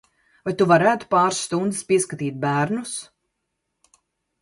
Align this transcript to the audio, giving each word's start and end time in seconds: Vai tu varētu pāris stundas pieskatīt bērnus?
Vai 0.47 0.53
tu 0.61 0.65
varētu 0.71 1.09
pāris 1.11 1.43
stundas 1.49 1.83
pieskatīt 1.93 2.43
bērnus? 2.49 2.99